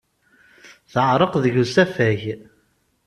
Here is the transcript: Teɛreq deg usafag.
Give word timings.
Teɛreq 0.91 1.33
deg 1.43 1.55
usafag. 1.63 2.21